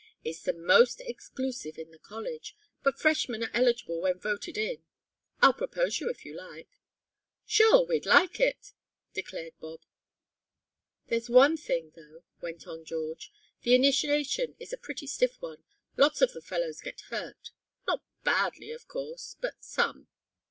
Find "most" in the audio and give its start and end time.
0.53-0.99